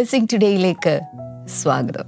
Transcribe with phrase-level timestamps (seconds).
[0.00, 1.00] Blessing ടുഡേയിലേക്ക്
[1.62, 2.04] സ്വാഗതം.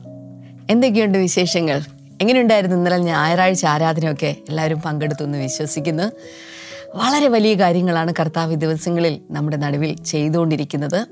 [0.70, 1.80] എന്തൊക്കെയുണ്ട് വിശേഷങ്ങൾ?
[2.20, 6.02] എങ്ങനെയുണ്ടായിരുന്നു ഇന്നലെ ഞായറാഴ്ച ആരാധനയൊക്കെ എല്ലാവരും പങ്കെടുത്തു എന്ന് വിശ്വസിക്കുന്നു.
[6.94, 11.06] വളരെ വലിയ കാര്യങ്ങളാണ് കർത്താവ് ദിവസങ്ങളിൽ നമ്മുടെ നടുവിൽ ചെയ്തുകൊണ്ടിരിക്കുന്നത്.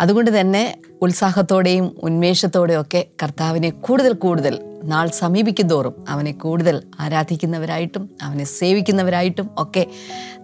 [0.00, 8.44] അതുകൊണ്ട് തന്നെ ഉത്സാഹത്തോടെയും ഉന്മേഷത്തോടെയും ഒക്കെ കർത്താവിനെ കൂടുതൽ കൂടുതൽ നാൾ സമീപിക്കും തോറും അവനെ കൂടുതൽ ആരാധിക്കുന്നവരായിട്ടും അവനെ
[8.44, 9.86] സേവിക്കുന്നവരായിട്ടും ഒക്കെ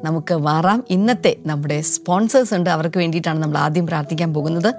[0.05, 0.84] നമുക്ക് മാറാം.
[0.91, 2.70] ഇന്നത്തെ നമ്മുടെ സ്പോൺസേഴ്സ് ഉണ്ട്.
[2.70, 4.75] അവർക്ക് വേണ്ടിയിട്ടാണ് നമ്മൾ ആദ്യം പ്രാർത്ഥിക്കാൻ പോകുന്നത്.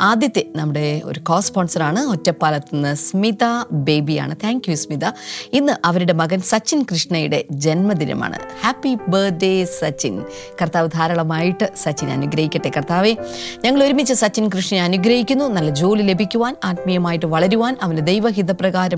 [0.00, 4.36] ആദ്യത്തെ നമ്മുടെ ഒരു കോ സ്പോൺസറാണ് ഒറ്റപ്പാലത്ത് നിന്ന് സ്മിത ബേബിയാണ്.
[4.44, 5.04] Thank you Smitha.
[5.52, 8.38] ഇന്ന് അവരുടെ മകൻ സച്ചിൻ കൃഷ്ണയുടെ ജന്മദിനമാണ്.
[8.62, 10.22] Happy birthday Sachin.
[10.62, 13.16] കർത്താവ് ധാരാളമായിട്ട് സച്ചിൻ അനുഗ്രഹിക്കട്ടെ കർത്താവെ.
[13.64, 15.44] ഞങ്ങൾ ഒരുമിച്ച് സച്ചിൻ കൃഷ്ണനെ അനുഗ്രഹിക്കുന്നു.
[15.44, 18.06] നല്ല ജോലി ലഭിക്കുവാൻ ആത്മീയമായിട്ട് വളരുവാൻ അവന്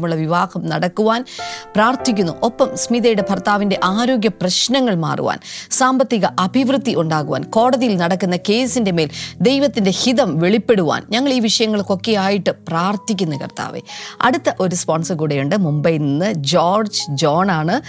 [0.03, 1.25] ദൈവഹിതപ്രകാരമുള്ള വിവാഹം നടക്കുവാൻ
[1.75, 2.33] പ്രാർത്ഥിക്കുന്നു.
[2.43, 5.39] ഒപ്പം സ്മിതയുടെ ഭർത്താവിന്റെ ആരോഗ്യ പ്രശ്നങ്ങൾ മാറുവാൻ
[5.71, 13.37] സാമ്പത്തിക അഭിവൃദ്ധി ഉണ്ടാകുവാൻ കോടതിയിൽ നടക്കുന്ന കേസിന്റെ മേൽ ദൈവത്തിന്റെ ഹിതം വെളിപ്പെടുവാൻ ഞങ്ങൾ ഈ വിഷയങ്ങൾക്കൊക്കെ ആയിട്ട് പ്രാർത്ഥിക്കുന്നു
[13.37, 13.81] കർത്താവെ.
[14.21, 15.57] അടുത്ത ഒരു സ്പോൺസർ കൂടെയുണ്ട്.
[15.57, 17.81] മുംബൈയിൽ നിന്ന് ജോർജ് ജോൺ ആണ്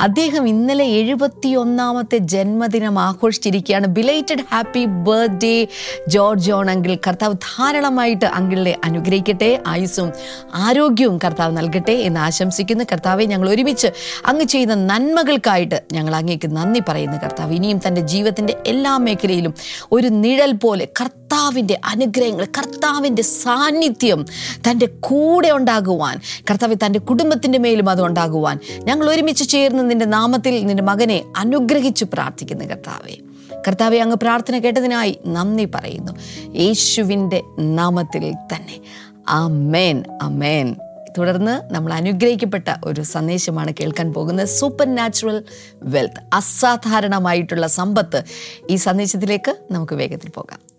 [0.00, 3.86] അദ്ദേഹം ഇന്നലെ എഴുപത്തി ഒന്നാമത്തെ ജന്മദിനം ആഘോഷിച്ചിരിക്കുകയാണ്.
[3.86, 5.66] Belated happy birthday
[6.08, 6.94] George John uncle.
[7.06, 9.50] കർത്താവ് ധാരാളമായിട്ട് അങ്കിളിനെ അനുഗ്രഹിക്കട്ടെ.
[9.66, 10.12] ആയുസ്സും
[10.54, 13.88] ആരോഗ്യവും കർത്താവ് നൽകട്ടെ എന്ന് ആശംസിക്കുന്ന കർത്താവെ ഞങ്ങൾ ഒരുമിച്ച്
[14.26, 17.54] അങ്ങ് ചെയ്യുന്ന നന്മകൾക്കായിട്ട് ഞങ്ങൾ അങ്ങേക്ക് നന്ദി പറയുന്നു കർത്താവ്.
[17.54, 19.54] ഇനിയും തന്റെ ജീവിതത്തിന്റെ എല്ലാ മേഖലയിലും
[19.92, 24.26] ഒരു നിഴൽ പോലെ കർത്താവിന്റെ അനുഗ്രഹങ്ങൾ കർത്താവിന്റെ സാന്നിധ്യം
[24.70, 26.20] തന്റെ കൂടെ ഉണ്ടാകുവാൻ
[26.50, 32.64] കർത്താവ് തന്റെ കുടുംബത്തിന്റെ മേലും അത് ഉണ്ടാകുവാൻ ഞങ്ങൾ ഒരുമിച്ച് ചേർന്ന് നിന്റെ നാമത്തിൽ നിന്റെ മകനെ അനുഗ്രഹിച്ചു പ്രാർത്ഥിക്കുന്നു
[32.64, 33.14] കർത്താവെ.
[33.68, 36.12] കർത്താവെ അങ്ങ് പ്രാർത്ഥന കേട്ടതിനായി നന്ദി പറയുന്നു.
[36.58, 38.80] യേശുവിന്റെ നാമത്തിൽ തന്നെ.
[39.28, 40.76] അമേൻ അമേൻ
[41.18, 44.48] തുടർന്ന് നമ്മൾ അനുഗ്രഹിക്കപ്പെട്ട ഒരു സന്ദേശമാണ് കേൾക്കാൻ പോകുന്നത്.
[44.48, 45.44] സൂപ്പർ നാച്ചുറൽ
[45.82, 48.22] വെൽത്ത് അസാധാരണമായിട്ടുള്ള സമ്പത്ത്.
[48.70, 50.71] ഈ സന്ദേശത്തിലേക്ക് നമുക്ക് വേഗത്തിൽ പോകാം.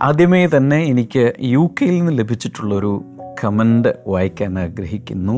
[0.00, 2.92] ആദ്യമേ തന്നെ എനിക്ക് യു കെയിൽ നിന്ന് ലഭിച്ചിട്ടുള്ളൊരു
[3.42, 5.36] കമൻ്റ് വായിക്കാൻ ആഗ്രഹിക്കുന്നു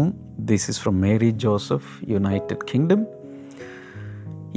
[0.51, 3.01] this is from Mary Joseph United Kingdom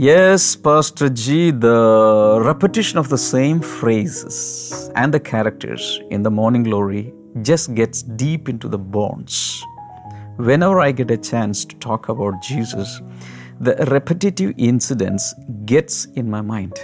[0.08, 1.72] yes pastor ji the
[2.50, 4.44] repetition of the same phrases
[4.97, 7.03] and the characters in the morning glory
[7.50, 9.42] just gets deep into the bones
[10.40, 12.90] whenever I get a chance to talk about Jesus,
[13.59, 15.25] the repetitive incidents
[15.66, 16.75] gets in my mind.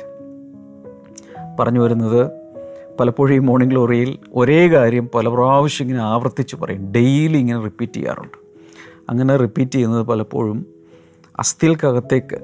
[1.60, 2.22] പറഞ്ഞു വരുന്നത്
[3.03, 6.93] പലപ്പോഴും ഈ morning ഗ്ലോറിയിൽ ഒരേ കാര്യം പല പ്രാവശ്യം ഇങ്ങനെ ആവർത്തിച്ച് പറയും.
[6.93, 8.37] ഡെയിലി ഇങ്ങനെ റിപ്പീറ്റ് ചെയ്യാറുണ്ട്.
[9.11, 10.67] അങ്ങനെ റിപ്പീറ്റ് ചെയ്യുന്നത് പലപ്പോഴും
[11.39, 12.39] അസ്ഥികൾക്കകത്തേക്ക്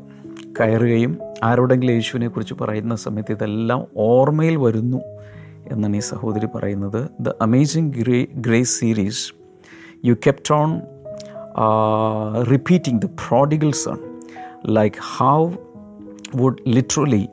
[0.61, 5.01] കയറുകയും ആരോടെങ്കിലും യേശുവിനെ കുറിച്ച് പറയുന്ന സമയത്ത് ഇതെല്ലാം ഓർമ്മയിൽ വരുന്നു
[5.73, 7.09] എന്നാണ് ഈ സഹോദരി പറയുന്നത്.
[7.21, 9.33] The amazing grey grace series
[10.05, 10.81] you kept on
[12.51, 13.99] repeating the prodigal son
[14.67, 15.51] like how
[16.37, 17.29] would literally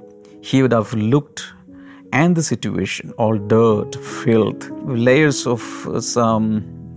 [0.50, 1.55] he would have looked
[2.16, 4.64] and the situation, all dirt, filth,
[5.08, 6.46] layers of uh, some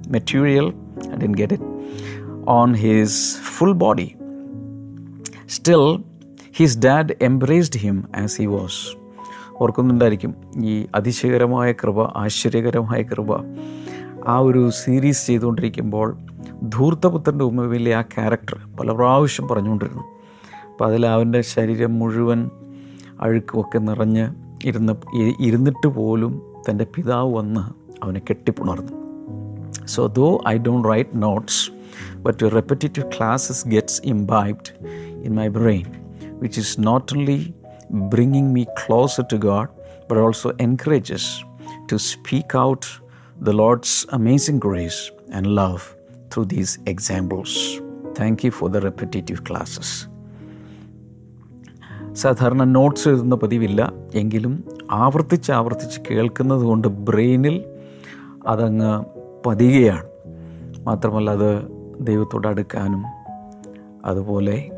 [0.08, 0.66] material,
[1.12, 1.62] I didn't get it,
[2.58, 3.10] on his
[3.54, 4.10] full body.
[5.48, 5.86] Still,
[6.52, 8.76] his dad embraced him as he was.
[9.60, 10.32] ഓർക്കുന്നുണ്ടായിരിക്കും
[10.64, 13.30] ഈ അതിശയകരമായ കൃപ ആശ്ചര്യകരമായ കൃപ
[14.26, 16.08] ആ ഒരു series ചെയ്തുകൊണ്ടിരിക്കുമ്പോൾ
[16.68, 20.04] ധൂർത്തപുത്രന്റെ ഉമ്മവിലെ ആ character പല പ്രാവശ്യം പറഞ്ഞുകൊണ്ടിരുന്നു
[20.70, 22.42] അപ്പോൾ അതിൽ അവന്റെ ശരീരം മുഴുവൻ
[23.20, 24.26] അഴുക്കുമൊക്കെ നിറഞ്ഞ്
[24.64, 24.94] ഇരുന്ന്
[25.40, 26.32] ഇരുന്നിട്ട് പോലും
[26.68, 27.62] തന്റെ പിതാവ് വന്ന്
[28.02, 28.94] അവനെ കെട്ടിപ്പുണർന്നു
[29.94, 31.70] so though I don't write notes
[32.22, 34.70] but repetitive classes gets imbibed
[35.24, 35.86] in my brain
[36.40, 37.40] which is not only
[38.14, 39.70] bringing me closer to God
[40.10, 41.30] but also encourages
[41.92, 42.88] to speak out
[43.40, 45.94] the Lord's amazing grace and love
[46.30, 47.80] through these examples.
[48.14, 50.08] Thank you for the repetitive classes.
[52.14, 53.92] സാധാരണ notes എഴുതുന്ന പതിവില്ല.
[54.14, 57.64] എങ്കിലും ആവർത്തിച്ച് ആവർത്തിച്ച് കേൾക്കുന്നത് കൊണ്ട് ബ്രെയിനിൽ
[58.46, 59.04] അതങ്ങ്
[59.46, 60.06] പതിയുകയാണ്.
[60.86, 61.62] മാത്രമല്ല അത്
[62.00, 63.02] ദൈവത്തോട് അടുക്കാനും
[64.04, 64.70] അതുപോലെ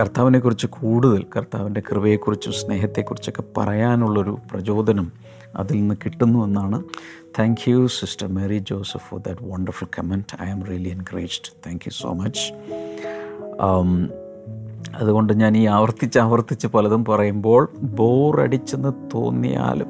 [0.00, 5.12] കർത്താവിനെക്കുറിച്ച് കൂടുതൽ കർത്താവിന്റെ കൃപയെക്കുറിച്ചും സ്നേഹത്തെക്കുറിച്ചൊക്കെ പറയാനുള്ളൊരു പ്രചോദനം
[5.56, 6.84] അതിൽ നിന്ന് കിട്ടുന്നുവെന്നാണ്
[7.38, 11.90] thank you sister Mary Joseph for that wonderful comment I am really encouraged thank you
[11.90, 12.52] so much
[14.94, 19.86] അതുകൊണ്ട് ഞാൻ ഈ ആവർത്തിച്ച് ആവർത്തിച്ച് പലതും പറയുമ്പോൾ ബോറടിച്ചെന്ന് തോന്നിയാലും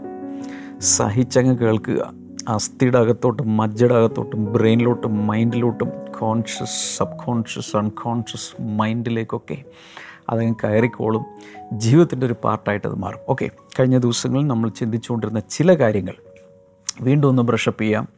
[0.81, 2.13] സഹിച്ചങ്ങ് കേൾക്കുക.
[2.49, 5.89] അസ്ഥിയുടെ അകത്തോട്ടും മജ്ജയുടെ അകത്തോട്ടും ബ്രെയിനിലോട്ടും മൈൻഡിലോട്ടും
[6.19, 9.65] കോൺഷ്യസ് സബ് കോൺഷ്യസ് അൺകോൺഷ്യസ് മൈൻഡിലേക്കൊക്കെ
[10.29, 11.25] അതങ്ങ് കയറിക്കോളും.
[11.73, 13.19] ജീവിതത്തിന്റെ ഒരു പാർട്ടായിട്ട് അത് മാറും.
[13.29, 13.51] ഓക്കെ
[13.81, 16.15] കഴിഞ്ഞ ദിവസങ്ങളിൽ നമ്മൾ ചിന്തിച്ചുകൊണ്ടിരുന്ന ചില കാര്യങ്ങൾ.
[17.01, 18.09] വീണ്ടും ഒന്ന് ബ്രഷപ്പ് ചെയ്യാം.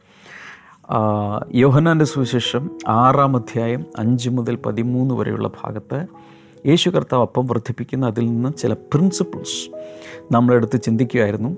[1.53, 6.07] യോഹനാന്റെ സുവിശേഷം ആറാം അധ്യായം അഞ്ച് മുതൽ പതിമൂന്ന് വരെയുള്ള ഭാഗത്ത്
[6.65, 9.71] യേശു കർത്താവ് അപ്പം വർദ്ധിപ്പിക്കുന്ന അതിൽ നിന്ന് ചില പ്രിൻസിപ്പിൾസ്
[10.33, 11.57] നമ്മളെടുത്ത് ചിന്തിക്കുകയായിരുന്നു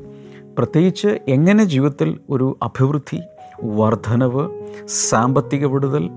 [0.57, 3.21] പ്രത്യേകിച്ച് എങ്ങനെ ജീവിതത്തിൽ ഒരു അഭിവൃദ്ധി
[3.63, 6.09] വർധനവ് സാമ്പത്തിക വിടുതൽ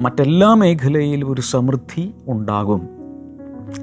[0.00, 2.88] മറ്റെല്ലാ മേഖലയിലും ഒരു സമൃദ്ധി ഉണ്ടാകും?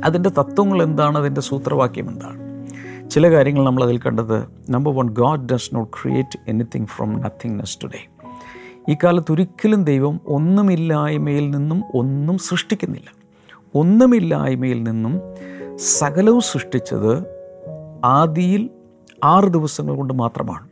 [0.03, 1.17] അതിന്റെ തത്വങ്ങൾ എന്താണ്?
[1.17, 2.43] അതിന്റെ സൂത്രവാക്യം എന്താണ്?
[3.09, 8.07] ചില കാര്യങ്ങൾ നമ്മൾ അതിൽ കണ്ടത് number one God does not create anything from nothingness today
[8.89, 13.22] ഈ കാലത്ത് ഒരിക്കലും ദൈവം ഒന്നുമില്ലായ്മയിൽ നിന്നും ഒന്നും സൃഷ്ടിക്കുന്നില്ല.
[13.75, 15.21] ഒന്നുമില്ലായ്മയിൽ നിന്നും
[15.75, 17.23] സകലവും സൃഷ്ടിച്ചത്
[18.05, 18.69] ആദിയിൽ
[19.23, 20.67] ആറ് ദിവസങ്ങൾ കൊണ്ട് മാത്രമാണ്.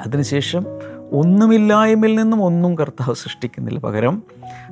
[0.00, 0.64] അതിനുശേഷം
[1.12, 3.78] ഒന്നുമില്ലായ്മയിൽ നിന്നും ഒന്നും കർത്താവ് സൃഷ്ടിക്കുന്നില്ല.
[3.78, 4.22] പകരം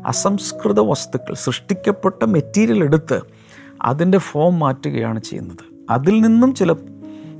[0.06, 3.20] അസംസ്കൃത വസ്തുക്കൾ സൃഷ്ടിക്കപ്പെട്ട മെറ്റീരിയൽ എടുത്ത്
[3.82, 5.76] അതിന്റെ ഫോം മാറ്റുകയാണ് ചെയ്യുന്നത്.
[5.90, 6.72] അതിൽ നിന്നും ചില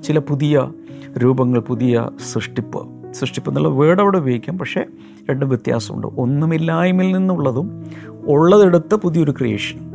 [0.04, 0.72] ചില പുതിയ
[1.18, 4.58] രൂപങ്ങൾ പുതിയ സൃഷ്ടിപ്പ് സൃഷ്ടിപ്പ് എന്നുള്ള വേർഡ് അവിടെ ഉപയോഗിക്കാം.
[4.58, 4.84] പക്ഷേ
[5.30, 6.06] രണ്ടും വ്യത്യാസമുണ്ട്.
[6.06, 7.84] ഒന്നുമില്ലായ്മയിൽ നിന്നുള്ളതും
[8.26, 9.92] ഉള്ളതെടുത്ത് പുതിയൊരു ക്രിയേഷൻ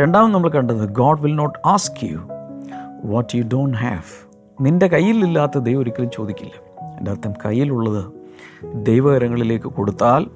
[0.00, 2.18] രണ്ടാമത് നമ്മൾ കണ്ടത് God will not ask you
[3.04, 4.28] what you don't have
[4.60, 6.52] നിന്റെ കയ്യിലില്ലാത്ത ദൈവം ഒരിക്കലും ചോദിക്കില്ല.
[6.98, 8.12] എന്റെ അർത്ഥം കയ്യിലുള്ളത്
[8.74, 10.26] ദൈവകരങ്ങളിലേക്ക് കൊടുത്താൽ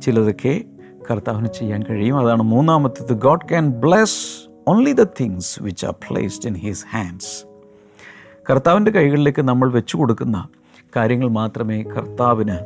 [0.00, 0.64] ചിലതൊക്കെ
[1.10, 2.18] കർത്താവിന് ചെയ്യാൻ കഴിയും.
[2.18, 7.46] അതാണ് മൂന്നാമത്തേത് God can bless only the things which are placed in his hands
[8.50, 10.48] കർത്താവിന്റെ കൈകളിലേക്ക് നമ്മൾ വെച്ചു കൊടുക്കുന്ന
[10.96, 12.58] കാര്യങ്ങൾ മാത്രമേ കർത്താവിന്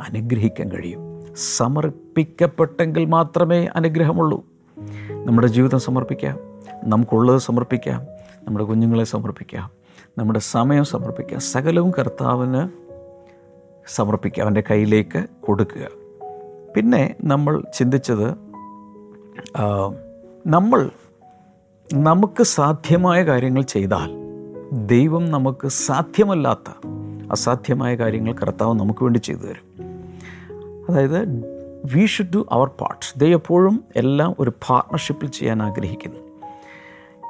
[0.00, 1.11] അനുഗ്രഹിക്കാൻ കഴിയൂ.
[1.36, 4.44] സമർപ്പിക്കപ്പെട്ടെങ്കിൽ മാത്രമേ അനുഗ്രഹമുള്ളൂ.
[5.24, 6.38] നമ്മുടെ ജീവിതം സമർപ്പിക്കാം.
[6.84, 8.02] നമുക്കുള്ളത് സമർപ്പിക്കാം.
[8.44, 9.70] നമ്മുടെ കുഞ്ഞുങ്ങളെ സമർപ്പിക്കാം.
[10.18, 11.40] നമ്മുടെ സമയം സമർപ്പിക്കാം.
[11.40, 12.68] സകലവും കർത്താവിന്
[13.86, 15.88] സമർപ്പിക്കുക അവന്റെ കയ്യിലേക്ക് കൊടുക്കുക.
[16.76, 18.34] പിന്നെ നമ്മൾ ചിന്തിച്ചത്
[20.46, 20.90] നമ്മൾ
[21.94, 24.10] നമുക്ക് സാധ്യമായ കാര്യങ്ങൾ ചെയ്താൽ
[24.72, 26.86] ദൈവം നമുക്ക് സാധ്യമല്ലാത്ത
[27.32, 29.91] അസാധ്യമായ കാര്യങ്ങൾ കർത്താവ് നമുക്ക് വേണ്ടി ചെയ്തു തരും.
[30.88, 31.52] അതായത്
[31.94, 36.16] we should do our part ദൈവം എപ്പോഴും എല്ലാം ഒരു പാർട്ട്ണർഷിപ്പിൽ ചെയ്യാൻ ആഗ്രഹിക്കുന്നു.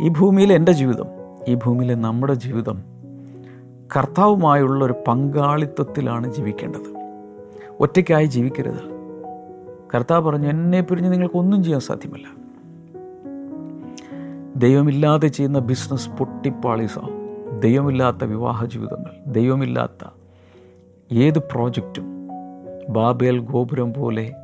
[0.02, 1.06] ഈ ഭൂമിയിലെ എന്റെ ജീവിതം
[1.48, 2.82] ഈ ഭൂമിയിലെ നമ്മുടെ ജീവിതം
[3.96, 6.94] കർത്താവുമായുള്ള ഒരു പങ്കാളിത്തത്തിലാണ് ജീവിക്കേണ്ടത്.
[7.80, 8.92] ഒറ്റയ്ക്കായി ജീവിക്കരുത്.
[9.94, 12.42] കർത്താവ് പറഞ്ഞു എന്നെ പിരിഞ്ഞ് നിങ്ങൾക്കൊന്നും ചെയ്യാൻ സാധ്യമല്ല.
[14.56, 17.22] ദൈവമില്ലാതെ ചെയ്യുന്ന ബിസിനസ് പൊട്ടിപ്പാളീസാവും
[17.60, 20.08] ദൈവമില്ലാത്ത വിവാഹ ജീവിതങ്ങൾ ദൈവമില്ലാത്ത
[21.12, 22.11] ഏത് പ്രോജക്റ്റും
[22.88, 24.34] ബാബേൽ ഗോപുരം പോലെ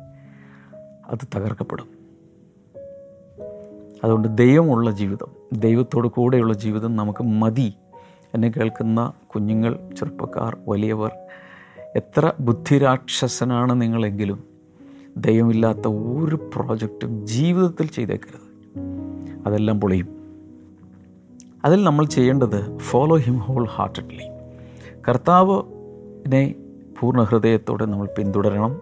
[1.09, 1.87] അത് തകർക്കപ്പെടും.
[4.03, 7.73] അതുകൊണ്ട് ദൈവമുള്ള ജീവിതം ദൈവത്തോട് കൂടെയുള്ള ജീവിതം നമുക്ക് മതി
[8.33, 11.11] എന്നെ കേൾക്കുന്ന കുഞ്ഞുങ്ങൾ ചെറുപ്പക്കാർ വലിയവർ
[11.95, 14.43] എത്ര ബുദ്ധിരാക്ഷസനാണ് നിങ്ങളെങ്കിലും
[15.17, 18.49] ദൈവമില്ലാത്ത ഒരു പ്രോജക്റ്റും ജീവിതത്തിൽ ചെയ്തേക്കരുത്.
[19.47, 20.19] അതെല്ലാം പൊളിയും.
[21.65, 24.23] അതിൽ നമ്മൾ ചെയ്യേണ്ടത് ഫോളോ ഹിം ഹോൾ ഹാർട്ടഡ്ലി
[25.09, 26.55] കർത്താവിനെ
[26.99, 28.81] പൂർണ ഹൃദയത്തോടെ നമ്മൾ പിന്തുടരണം.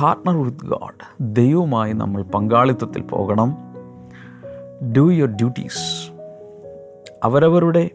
[0.00, 3.56] പാർട്ട്ണർ വിത്ത് ഗാഡ് ദൈവവുമായി നമ്മൾ പങ്കാളിത്തത്തിൽ പോകണം.
[4.96, 6.10] ഡു യുവർ ഡ്യൂട്ടീസ്
[7.24, 7.90] അവരവരുടെ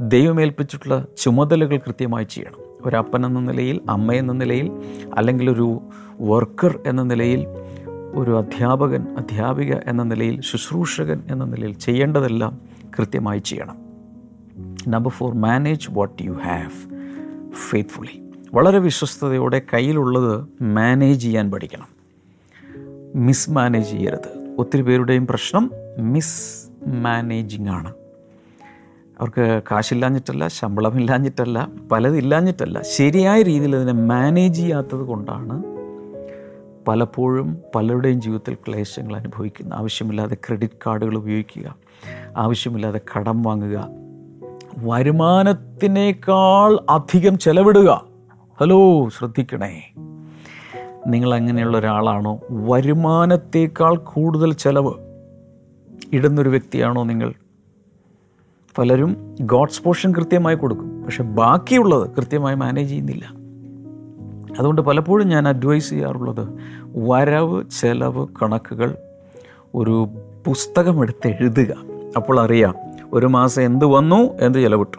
[0.00, 2.86] ദൈവമേൽപ്പിച്ചിട്ടുള്ള ചുമതലകൾ കൃത്യമായി ചെയ്യണം.
[2.86, 4.72] ഒരപ്പൻ എന്ന നിലയിൽ അമ്മ എന്ന നിലയിൽ
[5.14, 5.80] അല്ലെങ്കിൽ ഒരു
[6.20, 7.46] വർക്കർ എന്ന നിലയിൽ
[8.14, 12.60] ഒരു അധ്യാപകൻ അധ്യാപിക എന്ന നിലയിൽ ശുശ്രൂഷകൻ എന്ന നിലയിൽ ചെയ്യേണ്ടതെല്ലാം
[12.98, 13.76] കൃത്യമായി ചെയ്യണം.
[14.88, 16.93] Number four manage what you have
[17.54, 18.22] faithfully
[18.54, 21.88] വളരെ വിശ്വസ്തയോടെ കയ്യിലുള്ളത് മാനേജ് ചെയ്യാൻ പഠിക്കണം.
[23.14, 24.54] മിസ് മാനേജ് ചെയ്യരുത്.
[24.58, 27.92] ഒത്തിരി പേരുടെയും പ്രശ്നം മിസ് മാനേജിങ് ആണ്.
[29.20, 35.62] അവർക്ക് കാശില്ലാഞ്ഞിട്ടല്ല ശമ്പളമില്ലാഞ്ഞിട്ടല്ല പലതില്ലാഞ്ഞിട്ടല്ല ശരിയായ രീതിയിൽ അതിനെ മാനേജ് ചെയ്യാത്തത് കൊണ്ടാണ്
[36.88, 41.76] പലപ്പോഴും പലരുടെയും ജീവിതത്തിൽ ക്ലേശങ്ങൾ അനുഭവിക്കുന്നത് ആവശ്യമില്ലാതെ ക്രെഡിറ്റ് കാർഡുകൾ ഉപയോഗിക്കുക.
[42.36, 44.03] ആവശ്യമില്ലാതെ കടം വാങ്ങുക.
[44.78, 48.04] വരുമാനത്തിനേക്കാൾ അധികം ചെലവിടുക.
[48.60, 49.92] ഹലോ ശ്രദ്ധിക്കണേ.
[51.06, 52.40] നിങ്ങൾ അങ്ങനെയുള്ള ഒരാളാണോ?
[52.50, 54.92] വരുമാനത്തേക്കാൾ കൂടുതൽ ചെലവ്
[56.12, 57.34] ഇടുന്നൊരു വ്യക്തിയാണോ നിങ്ങൾ?
[58.78, 63.34] പലരും ഗോഡ്സ് പോർഷൻ കൃത്യമായി കൊടുക്കും പക്ഷെ ബാക്കിയുള്ളത് കൃത്യമായി മാനേജ് ചെയ്യുന്നില്ല.
[64.58, 66.48] അതുകൊണ്ട് പലപ്പോഴും ഞാൻ അഡ്വൈസ് ചെയ്യാറുള്ളത്
[66.96, 68.96] വരവ് ചെലവ് കണക്കുകൾ
[69.74, 70.08] ഒരു
[70.46, 71.74] പുസ്തകമെടുത്ത് എഴുതുക.
[72.16, 72.74] അപ്പോൾ അറിയാം
[73.14, 74.98] ഒരു മാസം എന്ത് വന്നു എന്ത് ചെലവിട്ടു.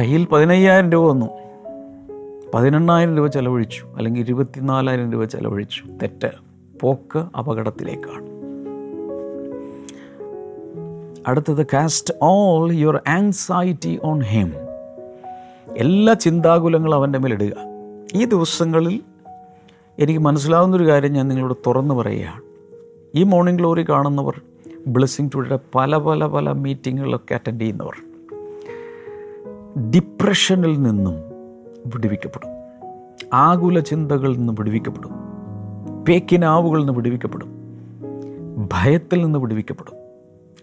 [0.00, 1.26] കയ്യിൽ പതിനയ്യായിരം രൂപ വന്നു.
[2.54, 3.84] പതിനെണ്ണായിരം രൂപ ചെലവഴിച്ചു.
[3.96, 5.82] അല്ലെങ്കിൽ ഇരുപത്തിനാലായിരം രൂപ ചെലവഴിച്ചു.
[6.02, 6.30] തെറ്റ്.
[6.80, 8.30] പോക്ക് അപകടത്തിലേക്കാണ്.
[11.26, 14.52] അടുത്തത് cast all your anxiety on him
[15.76, 17.52] എല്ലാ ചിന്താകുലങ്ങളും അവന്റെ മേലിടുക.
[18.14, 19.00] ഈ ദിവസങ്ങളിൽ
[19.98, 22.42] എനിക്ക് മനസ്സിലാവുന്നൊരു കാര്യം ഞാൻ നിങ്ങളോട് തുറന്നു പറയുകയാണ്.
[23.14, 24.40] ഈ മോർണിംഗ് ഗ്ലോറി കാണുന്നവർ
[24.86, 27.94] ബ്ലെസ്സിങ് ടുഡേയുടെ പല പല പല മീറ്റിങ്ങുകളൊക്കെ അറ്റൻഡ് ചെയ്യുന്നവർ
[29.90, 31.14] ഡിപ്രഷനിൽ നിന്നും
[31.86, 32.48] വിടുവിക്കപ്പെടും.
[33.32, 35.10] ആകുല ചിന്തകളിൽ നിന്ന് വിടുവിക്കപ്പെടും.
[36.04, 37.48] പേക്കിനാവുകളിൽ നിന്ന് വിടുവിക്കപ്പെടും.
[38.72, 39.94] ഭയത്തിൽ നിന്ന് വിടുവിക്കപ്പെടും.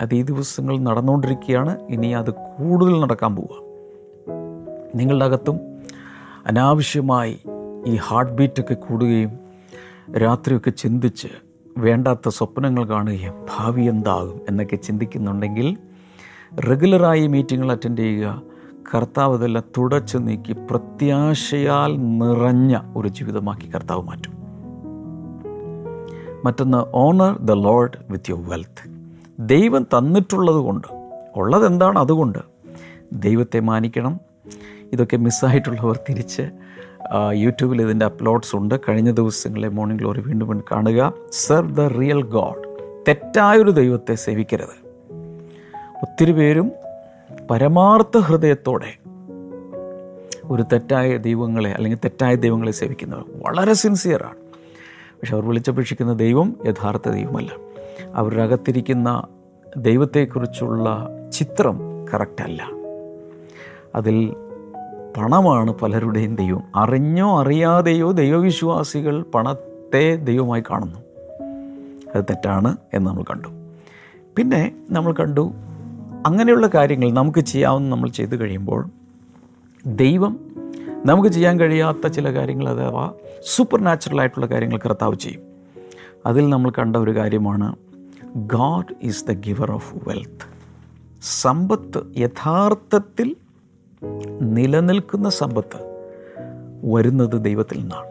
[0.02, 1.80] അത് ഈ ദിവസങ്ങൾ നടന്നുകൊണ്ടിരിക്കുകയാണ്.
[1.90, 3.68] ഇനി അത് കൂടുതൽ നടക്കാൻ പോവുക.
[4.96, 5.60] നിങ്ങളുടെ അകത്തും
[6.46, 7.40] അനാവശ്യമായി
[7.88, 9.40] ഈ ഹാർട്ട് ബീറ്റൊക്കെ കൂടുകയും
[10.18, 11.28] രാത്രിയൊക്കെ ചിന്തിച്ച്
[11.78, 15.78] വേണ്ടാത്ത സ്വപ്നങ്ങൾ കാണുകയും ഭാവി എന്താകും എന്നൊക്കെ ചിന്തിക്കുന്നുണ്ടെങ്കിൽ
[16.70, 18.42] റെഗുലറായി മീറ്റിങ്ങുകൾ അറ്റൻഡ് ചെയ്യുക
[18.96, 24.34] കർത്താവ് ഇതെല്ലാം തുടച്ചു നീക്കി പ്രത്യാശയാൽ നിറഞ്ഞ ഒരു ജീവിതമാക്കി കർത്താവ് മാറ്റും.
[26.46, 28.84] മറ്റൊന്ന് honour the Lord with your wealth
[29.40, 30.88] ദൈവം തന്നിട്ടുള്ളത് കൊണ്ട്
[31.36, 32.40] ഉള്ളതെന്താണ് അതുകൊണ്ട്
[33.14, 34.20] ദൈവത്തെ മാനിക്കണം.
[34.94, 36.50] ഇതൊക്കെ മിസ്സായിട്ടുള്ളവർ തിരിച്ച്
[37.34, 38.80] യൂട്യൂബിൽ ഇതിന്റെ അപ്ലോഡ്സ് ഉണ്ട്.
[38.90, 41.14] കഴിഞ്ഞ ദിവസങ്ങളിലെ മോർണിംഗ് ഗ്ലോറി വീണ്ടും വീണ്ടും കാണുക.
[41.32, 42.68] സെർവ് ദ റിയൽ ഗോഡ്
[43.08, 44.88] തെറ്റായൊരു ദൈവത്തെ സേവിക്കരുത്.
[46.02, 46.72] ഒത്തിരി പേരും
[47.52, 48.98] പരമാർത്ഥ ഹൃദയത്തോടെ
[50.46, 54.36] ഒരു തെറ്റായ ദൈവങ്ങളെ അല്ലെങ്കിൽ തെറ്റായ ദൈവങ്ങളെ സേവിക്കുന്നവർ വളരെ സിൻസിയറാണ്
[54.92, 57.52] പക്ഷെ അവർ വിളിച്ചപേക്ഷിക്കുന്ന ദൈവം യഥാർത്ഥ ദൈവമല്ല.
[58.16, 59.24] അവരുടെ അകത്തിരിക്കുന്ന
[59.78, 61.80] ദൈവത്തെക്കുറിച്ചുള്ള ചിത്രം
[62.14, 62.70] കറക്റ്റല്ല
[63.96, 64.36] അതിൽ
[65.18, 66.64] പണമാണ് പലരുടെയും ദൈവം.
[66.76, 71.00] അറിഞ്ഞോ അറിയാതെയോ ദൈവവിശ്വാസികൾ പണത്തെ ദൈവമായി കാണുന്നു.
[72.16, 73.48] അത് തെറ്റാണ് എന്ന് നമ്മൾ കണ്ടു.
[74.36, 75.52] പിന്നെ നമ്മൾ കണ്ടു
[76.26, 78.90] അങ്ങനെയുള്ള കാര്യങ്ങൾ നമുക്ക് ചെയ്യാവുന്ന നമ്മൾ ചെയ്തു കഴിയുമ്പോൾ
[79.86, 80.40] ദൈവം
[81.06, 83.12] നമുക്ക് ചെയ്യാൻ കഴിയാത്ത ചില കാര്യങ്ങൾ അഥവാ
[83.56, 85.42] സൂപ്പർ നാച്ചുറൽ ആയിട്ടുള്ള കാര്യങ്ങൾ കർത്താവ് ചെയ്യും.
[86.26, 87.76] അതിൽ നമ്മൾ കണ്ട ഒരു കാര്യമാണ്
[88.36, 90.58] God is the giver of wealth
[91.22, 93.36] സമ്പത്ത് യഥാർത്ഥത്തിൽ
[94.42, 95.98] നിലനിൽക്കുന്ന സമ്പത്ത്
[96.84, 98.08] വരുന്നത് ദൈവത്തിൽ നിന്നാണ്.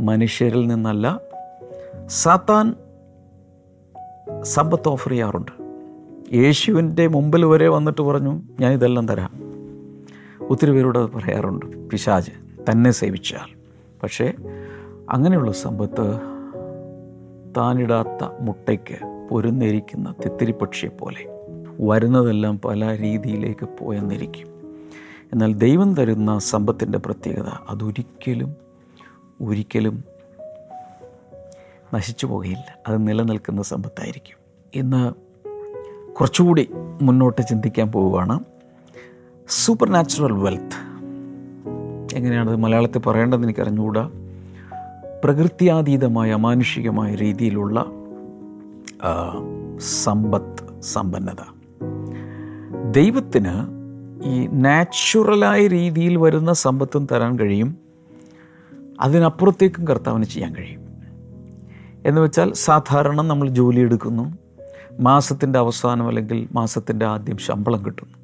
[0.00, 1.20] മനുഷ്യരിൽ നിന്നല്ല
[2.06, 2.74] സാത്താൻ
[4.42, 5.52] സമ്പത്ത് ഓഫർ ചെയ്യാറുണ്ട്.
[6.34, 9.30] യേശുവിന്റെ മുമ്പിൽ വരെ വന്നിട്ട് പറഞ്ഞു ഞാൻ ഇതെല്ലാം തരാം.
[10.50, 11.88] ഒത്തിരി പേരോട് അത് പറയാറുണ്ട്.
[11.88, 12.30] പിശാജ്
[12.70, 13.56] തന്നെ സേവിച്ചാൽ
[14.02, 14.32] പക്ഷേ
[15.10, 16.20] അങ്ങനെയുള്ള സമ്പത്ത്
[17.56, 21.38] താനിടാത്ത മുട്ടയ്ക്ക് പൊരുന്നിരിക്കുന്ന തിത്തിരിപ്പക്ഷിയെ പോലെ
[21.80, 24.55] വരുന്നതെല്ലാം പല രീതിയിലേക്ക് പോയെന്നിരിക്കും.
[25.32, 28.56] എന്നാൽ ദൈവം തരുന്ന സമ്പത്തിന്റെ പ്രത്യേകത അതൊരിക്കലും
[29.42, 30.04] ഒരിക്കലും
[31.94, 34.38] നശിച്ചു പോകുകയില്ല അത് നിലനിൽക്കുന്ന സമ്പത്തായിരിക്കും.
[34.74, 35.12] ഇന്ന്
[36.12, 36.70] കുറച്ചുകൂടി
[37.02, 38.40] മുന്നോട്ട് ചിന്തിക്കാൻ പോവുകയാണ്.
[39.48, 40.78] സൂപ്പർ നാച്ചുറൽ വെൽത്ത്
[42.16, 44.10] എങ്ങനെയാണത് മലയാളത്തിൽ പറയേണ്ടതെന്ന് എനിക്ക് അറിഞ്ഞുകൂടാ
[45.24, 47.86] പ്രകൃത്യാതീതമായ അമാനുഷികമായ രീതിയിലുള്ള
[49.78, 51.42] സമ്പത്ത് സമ്പന്നത.
[52.90, 53.75] ദൈവത്തിന്
[54.24, 57.76] ഈ നാച്ചുറലായ രീതിയിൽ വരുന്ന സമ്പത്തും തരാൻ കഴിയും.
[59.00, 60.86] അതിനപ്പുറത്തേക്കും കർത്താവിന് ചെയ്യാൻ കഴിയും.
[62.06, 64.38] എന്ന് വെച്ചാൽ സാധാരണ നമ്മൾ ജോലി എടുക്കുന്നു.
[65.00, 68.14] മാസത്തിന്റെ അവസാനം അല്ലെങ്കിൽ മാസത്തിന്റെ ആദ്യം ശമ്പളം കിട്ടുന്നു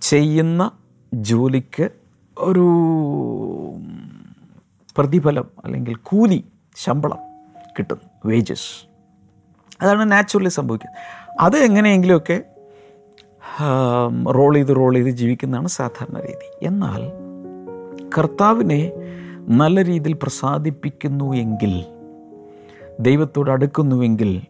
[0.00, 0.70] ചെയ്യുന്ന
[1.14, 1.88] ജോലിക്ക്
[2.38, 2.68] ഒരു
[4.96, 6.44] പ്രതിഫലം അല്ലെങ്കിൽ കൂലി
[6.76, 7.18] ശമ്പളം
[7.78, 8.90] കിട്ടുന്നു വേജസ്
[9.82, 10.96] അതാണ് നാച്ചുറലി സംഭവിക്കുന്നത്.
[11.40, 12.42] അത് എങ്ങനെയെങ്കിലുമൊക്കെ
[14.34, 16.48] റോൾ ചെയ്ത് റോൾ ചെയ്ത് ജീവിക്കുന്നതാണ് സാധാരണ രീതി.
[16.62, 17.02] എന്നാൽ
[18.18, 18.92] കർത്താവിനെ
[19.38, 21.84] നല്ല രീതിയിൽ പ്രസാദിപ്പിക്കുന്നു എങ്കിൽ
[23.00, 24.40] ദൈവത്തോട് അടുക്കുന്നുവെങ്കിൽ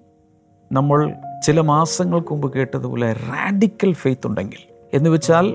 [0.72, 1.12] നമ്മൾ
[1.46, 4.58] ചില മാസങ്ങൾക്ക് മുമ്പ് കേട്ടതുപോലെ റാഡിക്കൽ ഫെയ്ത്ത് ഉണ്ടെങ്കിൽ
[4.94, 5.54] എന്ന് വെച്ചാൽ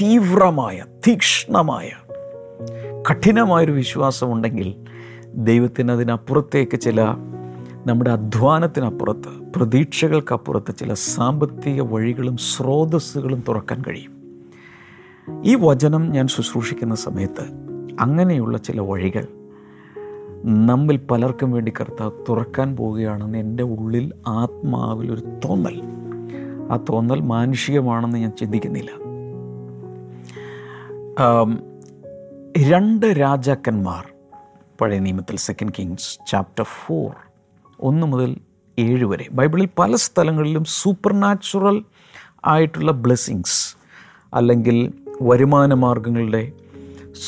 [0.00, 1.90] തീവ്രമായ തീക്ഷ്ണമായ
[3.10, 4.74] കഠിനമായൊരു വിശ്വാസമുണ്ടെങ്കിൽ
[5.34, 7.00] ദൈവത്തിന് അതിനപ്പുറത്തേക്ക് ചില
[7.86, 14.12] നമ്മുടെ അധ്വാനത്തിനപ്പുറത്ത് പ്രതീക്ഷകൾക്കപ്പുറത്ത് ചില സാമ്പത്തിക വഴികളും സ്രോതസ്സുകളും തുറക്കാൻ കഴിയും.
[15.44, 17.44] ഈ വചനം ഞാൻ ശുശ്രൂഷിക്കുന്ന സമയത്ത്
[18.00, 19.26] അങ്ങനെയുള്ള ചില വഴികൾ
[20.44, 25.82] നമ്മിൽ പലർക്കും വേണ്ടി കർത്താവ് തുറക്കാൻ പോവുകയാണെന്ന് എന്റെ ഉള്ളിൽ ആത്മാവിലൊരു തോന്നൽ.
[26.72, 28.90] ആ തോന്നൽ മാനുഷികമാണെന്ന് ഞാൻ ചിന്തിക്കുന്നില്ല.
[32.70, 34.12] രണ്ട് രാജാക്കന്മാർ
[34.80, 37.31] പഴയ നിയമത്തിൽ സെക്കൻഡ് കിങ്സ് ചാപ്റ്റർ ഫോർ
[37.82, 38.36] ഒന്ന് മുതൽ
[38.78, 39.26] ഏഴ് വരെ.
[39.32, 41.84] ബൈബിളിൽ പല സ്ഥലങ്ങളിലും സൂപ്പർ നാച്ചുറൽ
[42.44, 43.76] ആയിട്ടുള്ള ബ്ലെസ്സിങ്സ്
[44.34, 46.52] അല്ലെങ്കിൽ വരുമാന മാർഗങ്ങളുടെ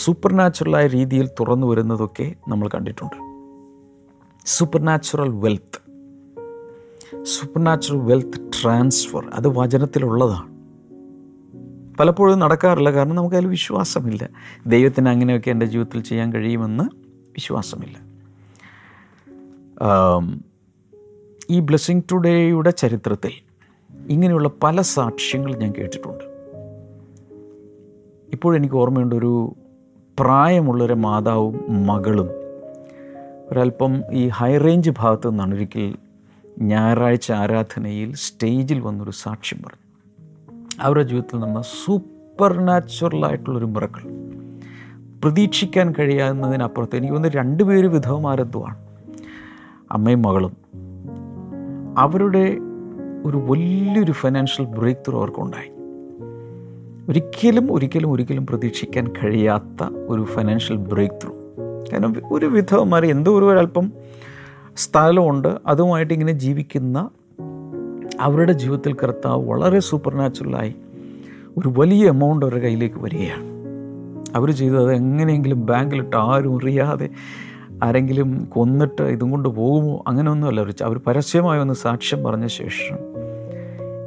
[0.04, 3.34] സൂപ്പർ നാച്ചുറലായ രീതിയിൽ തുറന്നു വരുന്നതൊക്കെ നമ്മൾ കണ്ടിട്ടുണ്ട്.
[4.84, 5.84] Supernatural wealth
[7.64, 10.54] supernatural wealth transfer അത് വചനത്തിലുള്ളതാണ്.
[11.96, 12.90] പലപ്പോഴും നടക്കാറില്ല.
[12.90, 14.28] കാരണം നമുക്കതിൽ വിശ്വാസമില്ല.
[14.66, 16.84] ദൈവത്തിന് അങ്ങനെയൊക്കെ എന്റെ ജീവിതത്തിൽ ചെയ്യാൻ കഴിയുമെന്ന്
[17.16, 18.03] വിശ്വാസമില്ല.
[21.50, 23.32] ഈ ബ്ലെസ്സിങ് ടുഡേയുടെ ചരിത്രത്തിൽ
[24.08, 26.24] ഇങ്ങനെയുള്ള പല സാക്ഷ്യങ്ങൾ ഞാൻ കേട്ടിട്ടുണ്ട്.
[28.32, 29.56] ഇപ്പോഴെനിക്ക് ഓർമ്മയുണ്ട് ഒരു
[30.20, 32.28] പ്രായമുള്ളൊരു മാതാവും മകളും.
[33.50, 35.96] ഒരല്പം ഈ ഹൈ റേഞ്ച് ഭാഗത്തു നിന്നാണ് ഒരിക്കൽ
[36.62, 39.84] ഞായറാഴ്ച ആരാധനയിൽ സ്റ്റേജിൽ വന്നൊരു സാക്ഷ്യം പറഞ്ഞു.
[40.80, 44.02] അവരുടെ ജീവിതത്തിൽ നിന്ന് സൂപ്പർ നാച്ചുറലായിട്ടുള്ളൊരു മിറക്കൾ.
[45.24, 48.83] പ്രതീക്ഷിക്കാൻ കഴിയാവുന്നതിനപ്പുറത്ത് എനിക്ക് തോന്നുന്നു രണ്ടുപേര് വിധവമാരെന്തുവാണ്
[49.92, 50.56] അമ്മയും മകളും.
[51.98, 52.58] അവരുടെ
[53.24, 55.74] ഒരു വലിയൊരു ഫിനാൻഷ്യൽ ബ്രേക്ക് ത്രൂ അവർക്കുണ്ടായി.
[57.08, 61.34] ഒരിക്കലും ഒരിക്കലും ഒരിക്കലും പ്രതീക്ഷിക്കാൻ കഴിയാത്ത ഒരു ഫിനാൻഷ്യൽ ബ്രേക്ക് ത്രൂ
[61.92, 63.92] കാരണം ഒരു വിധവന്മാർ എന്തോ ഒരു അല്പം
[64.76, 67.10] സ്ഥലമുണ്ട് അതുമായിട്ട് ഇങ്ങനെ ജീവിക്കുന്ന
[68.20, 70.74] അവരുടെ ജീവിതത്തിൽ കർത്താവ് വളരെ സൂപ്പർ നാച്ചുറലായി
[71.58, 73.44] ഒരു വലിയ എമൗണ്ട് അവരുടെ കയ്യിലേക്ക് വരികയാണ്.
[74.36, 77.08] അവർ ചെയ്തത് എങ്ങനെയെങ്കിലും ബാങ്കിലിട്ട് ആരും അറിയാതെ
[77.82, 80.04] ആരെങ്കിലും കൊന്നിട്ട് ഇതും കൊണ്ട് പോകുമോ?
[80.06, 80.60] അങ്ങനെയൊന്നുമല്ല.
[80.60, 82.96] അവർ അവർ പരസ്യമായി ഒന്ന് സാക്ഷ്യം പറഞ്ഞ ശേഷം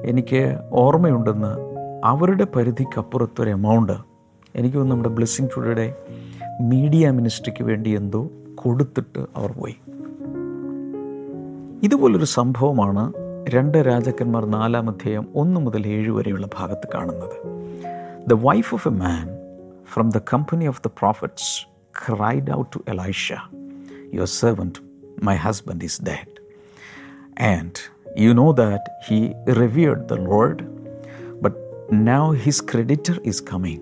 [0.06, 1.56] എനിക്ക് ഓർമ്മയുണ്ടെന്ന്
[2.04, 3.94] അവരുടെ പരിധിക്കപ്പുറത്തൊരു എമൗണ്ട്
[4.56, 5.94] എനിക്ക് നമ്മുടെ ബ്ലെസ്സിങ് ടുഡേയുടെ
[6.62, 9.76] മീഡിയ മിനിസ്ട്രിക്ക് വേണ്ടി എന്തോ കൊടുത്തിട്ട് അവർ പോയി.
[11.84, 13.14] ഇതുപോലൊരു സംഭവമാണ്
[13.50, 17.68] രണ്ട് രാജാക്കന്മാർ നാലാം അധ്യായം ഒന്ന് മുതൽ ഏഴ് വരെയുള്ള ഭാഗത്ത് കാണുന്നത്.
[18.30, 19.38] The wife of a man
[19.94, 21.68] from the company of the prophets
[22.08, 23.34] cried out to Elisha
[24.14, 24.80] your servant,
[25.22, 26.30] my husband, is dead.
[27.38, 27.82] And
[28.16, 30.58] you know that he revered the Lord,
[31.42, 31.54] but
[31.92, 33.82] now his creditor is coming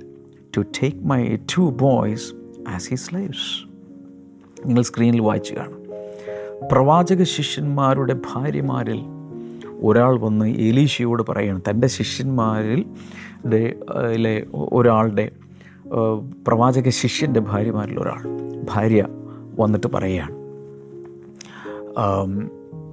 [0.54, 1.22] to take my
[1.54, 2.34] two boys
[2.66, 3.44] as his slaves.
[4.66, 5.82] നിങ്ങൾ സ്ക്രീനിൽ വായിച്ചു കാണും
[6.72, 9.02] പ്രവാചക ശിഷ്യന്മാരുടെ ഭാര്യമാരിൽ
[9.84, 12.86] ഒരാൾ വന്ന് ഏലീഷയോട് പറയുകയാണ് തന്റെ ശിഷ്യന്മാരിൽ
[14.72, 15.32] ഒരാളുടെ
[16.48, 18.22] പ്രവാചക ശിഷ്യന്റെ ഭാര്യമാരിൽ ഒരാൾ
[18.74, 19.08] ഭാര്യ
[19.60, 20.36] വന്നിട്ട് പറയുകയാണ്.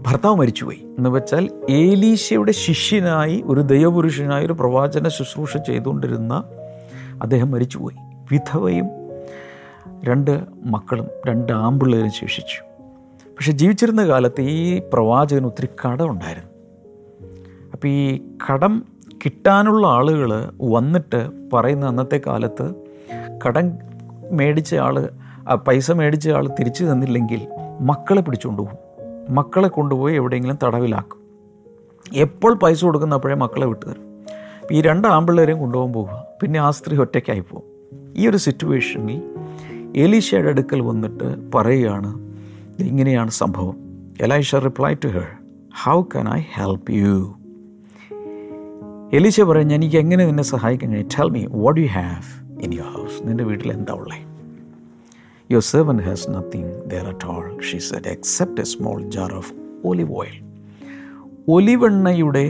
[0.06, 0.86] ഭർത്താവ് മരിച്ചുപോയി.
[0.98, 6.44] എന്ന് വെച്ചാൽ ഏലീശയുടെ ശിഷ്യനായി ഒരു ദൈവപുരുഷനായി ഒരു പ്രവാചന ശുശ്രൂഷ ചെയ്തുകൊണ്ടിരുന്ന
[7.22, 7.96] അദ്ദേഹം മരിച്ചുപോയി.
[8.30, 8.86] വിധവയും
[10.04, 12.62] രണ്ട് മക്കളും രണ്ട് ആമ്പിള്ളേരും ശേഷിച്ചു.
[13.24, 16.50] പക്ഷെ ജീവിച്ചിരുന്ന കാലത്ത് ഈ പ്രവാചകന് ഒത്തിരി കടം ഉണ്ടായിരുന്നു.
[17.72, 18.20] അപ്പോൾ ഈ
[18.50, 18.84] കടം
[19.24, 22.74] കിട്ടാനുള്ള ആളുകൾ വന്നിട്ട് പറയുന്ന അന്നത്തെ കാലത്ത്
[23.46, 23.72] കടം
[24.30, 25.08] മേടിച്ച ആൾ
[25.50, 27.48] പൈസ മേടിച്ച ആൾ തിരിച്ചു തന്നില്ലെങ്കിൽ
[27.80, 28.76] മക്കളെ പിടിച്ചുകൊണ്ട് പോകും.
[29.34, 31.22] മക്കളെ കൊണ്ടുപോയി എവിടെയെങ്കിലും തടവിലാക്കും.
[32.14, 34.18] എപ്പോൾ പൈസ കൊടുക്കുന്നപ്പോഴേ മക്കളെ വിട്ടു തരും.
[34.72, 36.24] ഈ രണ്ട് ആമ്പിള്ളേരെയും കൊണ്ടുപോകാൻ പോവുക.
[36.42, 37.62] പിന്നെ ആ സ്ത്രീ ഒറ്റയ്ക്കായി പോകും.
[38.16, 39.22] ഈ ഒരു സിറ്റുവേഷനിൽ
[39.96, 42.20] എലീഷയുടെ അടുക്കൽ വന്നിട്ട് പറയുകയാണ്
[42.82, 43.76] ഇങ്ങനെയാണ് സംഭവം.
[44.20, 45.26] Elisha reply to her
[45.82, 47.34] how can I help you
[49.12, 51.08] Elisha പറയും എനിക്ക് എങ്ങനെ നിന്നെ സഹായിക്കാൻ കഴിയും?
[51.18, 54.31] Tell me what you have in your house നിന്റെ വീട്ടിൽ എന്താ ഉള്ളത്
[55.52, 59.50] your servant has nothing there at all, she said, except a small jar of
[59.84, 60.36] olive oil
[61.48, 62.44] ഒലിവെണ്ണയുടെ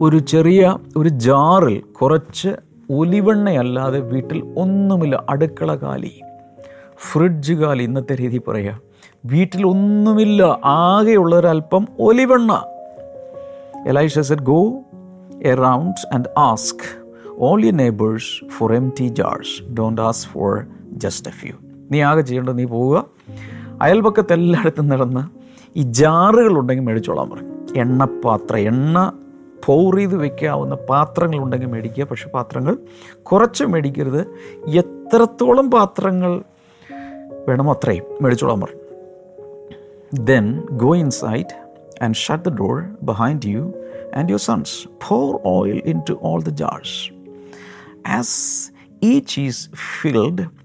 [0.00, 0.62] ഒരു ചെറിയ
[0.96, 2.50] ഒരു ജാറിൽ കുറച്ച്
[2.90, 6.12] ഒലിവെണ്ണയല്ലാതെ വീട്ടിൽ ഒന്നുമില്ല അടുക്കള കാലി
[7.02, 8.76] ഫ്രിഡ്ജ് കാലി ഇന്നത്തെ രീതി പറയുക
[9.26, 10.42] വീട്ടിൽ ഒന്നുമില്ല
[10.76, 12.52] ആകെയുള്ളൊരല്പം ഒലിവെണ്ണ
[13.86, 14.60] Elisha said go
[15.46, 16.86] around and ask
[17.40, 20.52] all you neighbours for empty jars don't ask for
[20.92, 21.52] just a few
[21.90, 23.06] നീ ആകെ ചെയ്യേണ്ടത് നീ പോവുക.
[23.82, 25.38] അയൽപക്കത്ത് എല്ലായിടത്തും നടന്ന്
[25.78, 27.66] ഈ ജാറുകളുണ്ടെങ്കിൽ മേടിച്ചോളാൻ പറയും.
[27.76, 29.12] എണ്ണപ്പാത്രം എണ്ണ
[29.66, 32.04] പൗർ ചെയ്ത് വെക്കാവുന്ന പാത്രങ്ങളുണ്ടെങ്കിൽ മേടിക്കുക.
[32.04, 32.78] പക്ഷെ പാത്രങ്ങൾ
[33.22, 34.26] കുറച്ച് മേടിക്കരുത്.
[34.68, 36.42] എത്രത്തോളം പാത്രങ്ങൾ
[37.48, 38.78] വേണമോ അത്രയും മേടിച്ചോളാൻ പറയും.
[40.24, 41.68] Then go inside
[42.04, 43.72] and shut the door behind you
[44.14, 47.12] and your sons pour oil into all the jars
[48.08, 48.72] as
[49.02, 49.70] each is
[50.00, 50.57] filled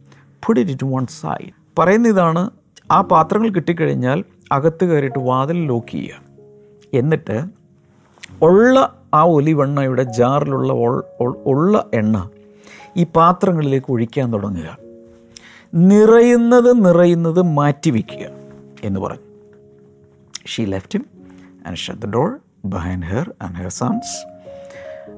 [0.46, 2.50] put it to one side പറയുന്ന ഇതാണ്
[2.92, 6.22] ആ പാത്രങ്ങൾ കിട്ടിക്കഴിഞ്ഞാൽ അകത്ത് കയറിയിട്ട് വാതിൽ ലോക്ക് ചെയ്യുക.
[6.94, 7.44] എന്നിട്ട്
[8.42, 10.74] ഉള്ള ആ ഒലിവെണ്ണയുടെ ജാറിലുള്ള
[11.46, 12.30] ഉള്ള എണ്ണ
[12.98, 14.78] ഈ പാത്രങ്ങളിലേക്ക് ഒഴിക്കാൻ തുടങ്ങുക.
[15.74, 18.26] നിറയുന്നത് നിറയുന്നത് മാറ്റിവെക്കുക
[18.84, 19.24] എന്ന് പറഞ്ഞു.
[20.48, 21.06] She left him
[21.68, 24.14] and shut the door behind her and her sons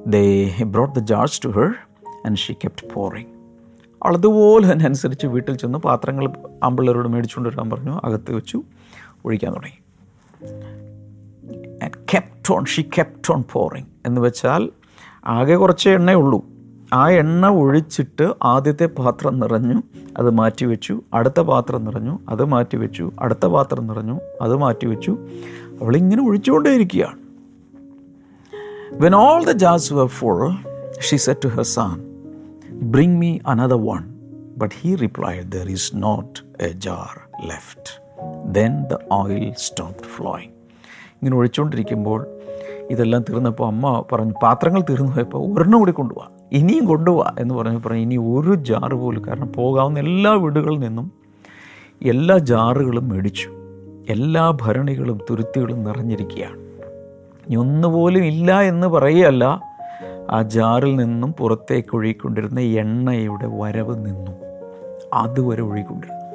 [0.06, 0.24] they
[0.64, 1.74] brought the jars to her
[2.26, 3.35] and she kept pouring
[4.08, 6.32] അതുപോലെ തന്നെ അനുസരിച്ച് വീട്ടിൽ ചെന്ന് പാത്രങ്ങൾ
[6.64, 8.00] ആമ്പിള്ളേരോട് മേടിച്ചുകൊണ്ട് വരാൻ പറഞ്ഞു.
[8.04, 8.62] അകത്ത് വെച്ചു
[9.24, 9.78] ഒഴിക്കാൻ തുടങ്ങി.
[11.84, 14.70] And kept on she kept pouring എന്ന് വെച്ചാൽ
[15.26, 16.44] ആകെ കുറച്ച് എണ്ണയുള്ളൂ.
[16.92, 19.82] ആ എണ്ണ ഒഴിച്ചിട്ട് ആദ്യത്തെ പാത്രം നിറഞ്ഞു
[20.18, 21.02] അത് മാറ്റി വെച്ചു.
[21.14, 23.12] അടുത്ത പാത്രം നിറഞ്ഞു അത് മാറ്റി വെച്ചു.
[23.20, 25.18] അടുത്ത പാത്രം നിറഞ്ഞു അത് മാറ്റി വെച്ചു.
[25.82, 27.18] അവളിങ്ങനെ ഒഴിച്ചുകൊണ്ടേയിരിക്കുകയാണ്.
[28.92, 30.52] When all the jazz were full
[31.00, 32.15] she said to her son
[32.82, 33.98] bring me another one
[34.58, 38.02] but he replied there is not a jar left
[38.52, 40.52] then the oil stopped flowing
[41.12, 42.26] ഇങ്ങനെ ഒഴിച്ചുകൊണ്ടിരിക്കുമ്പോൾ
[42.90, 48.00] ഇതെല്ലാം തീർന്നപ്പോൾ അമ്മ പറഞ്ഞു പാത്രങ്ങൾ തീർന്നു പോയപ്പോൾ ഒരെണ്ണം കൂടി കൊണ്ടുപോവാം ഇനിയും കൊണ്ടുപോവാ എന്ന് പറഞ്ഞു പറഞ്ഞു
[48.00, 51.12] ഇനി ഒരു ജാറ് പോലും കാരണം പോകാവുന്ന എല്ലാ വീടുകളിൽ നിന്നും
[52.02, 53.50] എല്ലാ ജാറുകളും മേടിച്ചു.
[54.08, 56.56] എല്ലാ ഭരണികളും തുരുത്തികളും നിറഞ്ഞിരിക്കുകയാണ്.
[57.46, 59.60] ഇനി ഒന്നുപോലും ഇല്ല എന്ന് പറയുകയല്ല.
[60.30, 64.30] ആ ജാറിൽ നിന്നും പുറത്തേക്ക് ഒഴുകിക്കൊണ്ടിരുന്ന എണ്ണയുടെ വരവ് നിന്നു.
[65.14, 66.26] അതുവരെ ഒഴുകിക്കൊണ്ടിരുന്നു.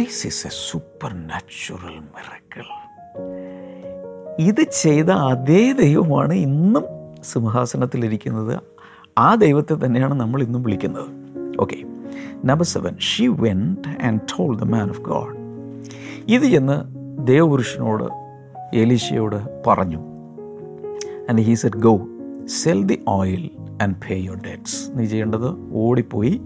[0.00, 0.50] This is a
[1.14, 2.64] supernatural miracle
[4.38, 6.84] ഇത് ചെയ്ത അതേ ദൈവമാണ് ഇന്നും
[7.24, 8.58] സിംഹാസനത്തിലിരിക്കുന്നത്.
[9.18, 11.08] ആ ദൈവത്തെ തന്നെയാണ് നമ്മൾ ഇന്നും വിളിക്കുന്നത്.
[11.60, 11.76] Okay
[12.44, 15.36] number seven she went and told the man of God
[16.28, 16.76] ഇത് ചെന്ന്
[17.26, 18.04] ദേവപുരുഷനോട്
[18.76, 19.98] എലീശയോട് പറഞ്ഞു.
[21.28, 22.08] And he said go
[22.48, 23.50] sell the oil
[23.82, 26.40] and pay your debts നീ ചെയ്യേണ്ടത് ഓടിപ്പോയി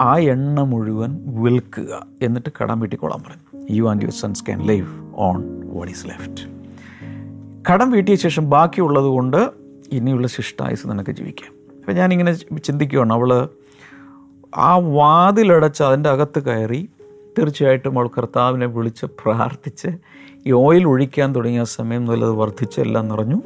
[0.00, 2.06] ആ എണ്ണ മുഴുവൻ വിൽക്കുക.
[2.22, 6.40] എന്നിട്ട് കടം വീട്ടിക്കൊള്ളാൻ പറഞ്ഞു you and your sons can live on what is left
[7.72, 9.50] കടം വീട്ടിയ ശേഷം ബാക്കിയുള്ളത് കൊണ്ട്
[9.92, 11.52] ഇനിയുള്ള ശിഷ്ടായുസ് നിനക്ക് ജീവിക്കാം.
[11.80, 13.48] അപ്പം ഞാനിങ്ങനെ ചിന്തിക്കുകയാണ് അവൾ
[14.56, 16.88] ആ വാതിലടച്ച് അതിന്റെ അകത്ത് കയറി
[17.38, 19.88] തീർച്ചയായിട്ടും അവൾ കർത്താവിനെ വിളിച്ച് പ്രാർത്ഥിച്ച്
[20.46, 23.42] ഈ ഓയിൽ ഒഴിക്കാൻ തുടങ്ങിയ സമയം നല്ലത് വർദ്ധിച്ച് നിറഞ്ഞു.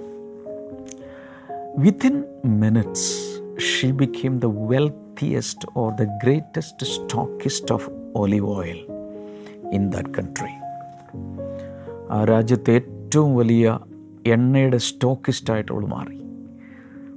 [1.79, 8.77] Within minutes she became the wealthiest or the greatest stockist of olive oil
[9.73, 10.53] in that country
[12.11, 13.79] ആ രാജ്യത്തെ ഏറ്റവും വലിയ
[14.27, 16.25] എണ്ണയുടെ സ്റ്റോക്കിസ്റ്റായിട്ട് അവൾ മാറി.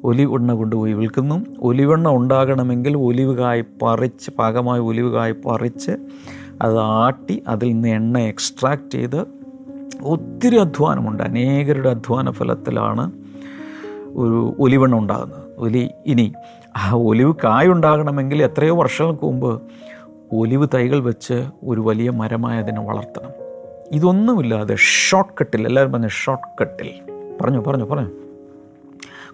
[0.04, 1.46] ഒലിവ് എണ്ണ കൊണ്ടുപോയി വിൽക്കുന്നു.
[1.62, 5.92] ഒലിവെണ്ണ ഉണ്ടാകണമെങ്കിൽ ഒലിവ് കായ് പറിച്ച് പാകമായ ഒലിവ് കായ് പറിച്ച്
[6.62, 9.26] അത് ആട്ടി അതിൽ നിന്ന് എണ്ണ എക്സ്ട്രാക്ട് ചെയ്ത്
[10.04, 11.24] ഒത്തിരി അധ്വാനമുണ്ട്.
[11.24, 13.25] അനേകരുടെ അധ്വാന ഫലത്തിലാണ്
[14.16, 15.44] ഒരു ഒലിവെണ്ണ ഉണ്ടാകുന്നത്.
[15.58, 16.34] ഒലി ഇനി
[16.78, 19.62] ആ ഒലിവ് കായ ഉണ്ടാകണമെങ്കിൽ എത്രയോ വർഷങ്ങൾക്ക് മുമ്പ്
[20.32, 23.32] ഒലിവ് തൈകൾ വെച്ച് ഒരു വലിയ മരമായി അതിനെ വളർത്തണം.
[23.92, 26.92] ഇതൊന്നുമില്ലാതെ ഷോർട്ട് കട്ടിൽ എല്ലാവരും പറഞ്ഞു ഷോർട്ട് കട്ടിൽ
[27.42, 28.10] പറഞ്ഞു പറഞ്ഞു പറഞ്ഞു.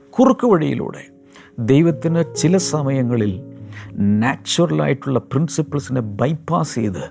[0.09, 1.03] കുറുക്ക് വഴിയിലൂടെ
[1.59, 3.53] ദൈവത്തിന് ചില സമയങ്ങളിൽ
[3.99, 7.09] നാച്ചുറലായിട്ടുള്ള പ്രിൻസിപ്പിൾസിനെ ബൈപ്പാസ് ചെയ്ത്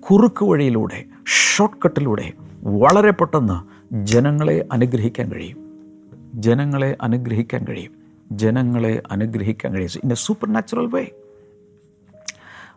[0.00, 2.32] കുറുക്ക് വഴിയിലൂടെ ഷോർട്ട് കട്ടിലൂടെ
[2.64, 5.67] വളരെ പെട്ടെന്ന് ജനങ്ങളെ അനുഗ്രഹിക്കാൻ കഴിയും.
[6.34, 7.92] ജനങ്ങളെ അനുഗ്രഹിക്കാൻ കഴിയും.
[8.32, 9.90] ജനങ്ങളെ അനുഗ്രഹിക്കാൻ കഴിയും.
[10.04, 11.06] In a supernatural way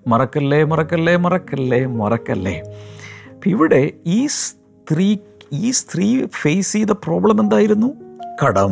[0.07, 1.85] മറക്കല്ലേ മറക്കല്ലേ മറക്കല്ലേ.
[1.85, 2.61] മറക്കല്ലേ
[3.45, 5.17] ഇവിടെ ഈ സ്ത്രീ
[5.53, 7.93] ഈ സ്ത്രീ ഫേസ് ചെയ്ത പ്രോബ്ലം എന്തായിരുന്നു?
[8.45, 8.71] കടം.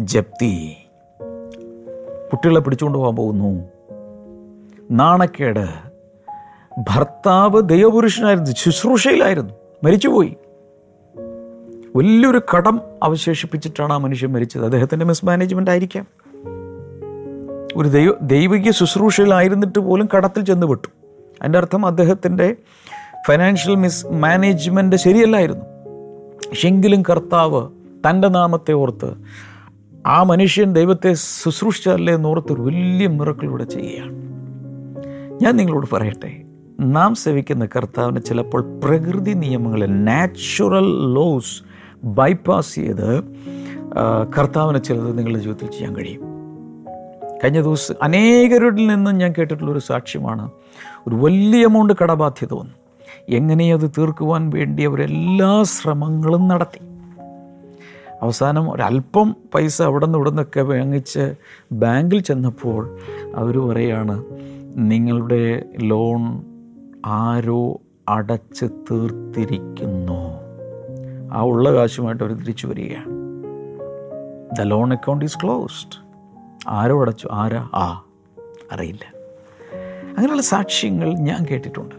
[0.00, 0.76] ജപ്തി.
[2.32, 3.64] കുട്ടികളെ പിടിച്ചുകൊണ്ട് പോകാൻ പോകുന്നു.
[4.90, 5.66] നാണക്കേട്.
[6.78, 9.54] ഭർത്താവ് ദൈവപുരുഷനായിരുന്നു ശുശ്രൂഷയിലായിരുന്നു.
[9.84, 10.36] മരിച്ചുപോയി.
[11.96, 14.64] വലിയൊരു കടം അവശേഷിപ്പിച്ചിട്ടാണ് ആ മനുഷ്യൻ മരിച്ചത്.
[14.64, 16.06] അദ്ദേഹത്തിന്റെ മിസ്മാനേജ്മെന്റ് ആയിരിക്കാം.
[17.76, 20.88] ഒരു ദൈവ ദൈവിക ശുശ്രൂഷയിലായിരുന്നിട്ട് പോലും കടത്തിൽ ചെന്ന് വിട്ടു
[21.40, 22.56] അതിന്റെ അർത്ഥം അദ്ദേഹത്തിന്റെ
[23.28, 25.64] ഫൈനാൻഷ്യൽ മിസ് മാനേജ്മെന്റ് ശരിയല്ലായിരുന്നു.
[26.50, 27.68] പക്ഷെങ്കിലും കർത്താവ്
[28.10, 29.14] തന്റെ നാമത്തെ ഓർത്ത്
[30.06, 34.12] ആ മനുഷ്യൻ ദൈവത്തെ ശുശ്രൂഷിച്ചല്ലേ എന്നോർത്ത് ഒരു വലിയ മിറക്കിലൂടെ ചെയ്യുകയാണ്.
[35.42, 36.42] ഞാൻ നിങ്ങളോട് പറയട്ടെ
[36.80, 41.73] നാം സേവിക്കുന്ന കർത്താവിന് ചിലപ്പോൾ പ്രകൃതി നിയമങ്ങളെ നാച്ചുറൽ ലോസ്
[42.04, 43.22] ബൈപ്പാസ് ചെയ്ത്
[44.38, 46.20] കർത്താവിനെ ചിലത് നിങ്ങളുടെ ജീവിതത്തിൽ ചെയ്യാൻ കഴിയും.
[47.44, 50.50] കഴിഞ്ഞ ദിവസം അനേകരുടെ നിന്നും ഞാൻ കേട്ടിട്ടുള്ള ഒരു സാക്ഷ്യമാണ്.
[51.08, 52.74] ഒരു വലിയ എമൗണ്ട് കടബാധ്യത വന്നു.
[53.28, 56.84] എങ്ങനെ അത് തീർക്കുവാൻ വേണ്ടി അവരെല്ലാ ശ്രമങ്ങളും നടത്തി.
[58.22, 61.34] അവസാനം ഒരല്പം പൈസ അവിടെ നിന്ന് ഇവിടെ നിന്നൊക്കെ വാങ്ങിച്ച്
[61.72, 62.98] ബാങ്കിൽ ചെന്നപ്പോൾ
[63.34, 64.24] അവർ പറയാണ്
[64.76, 66.42] നിങ്ങളുടെ ലോൺ
[67.06, 70.23] ആരോ അടച്ച് തീർത്തിരിക്കുന്നു.
[71.34, 73.06] ആ ഉള്ള കാശുമായിട്ട് അവർ തിരിച്ചു വരികയാണ്.
[74.58, 76.04] The loan account is closed
[76.68, 77.28] ആരോ അടച്ചു.
[77.32, 77.68] ആരാ?
[77.74, 78.04] ആ
[78.72, 79.12] അറിയില്ല.
[80.08, 81.94] അങ്ങനെയുള്ള സാക്ഷ്യങ്ങൾ ഞാൻ കേട്ടിട്ടുണ്ട്.